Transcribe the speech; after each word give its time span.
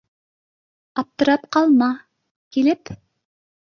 Аптырап 1.01 1.45
ҡалма, 1.57 1.91
килеп 2.57 2.95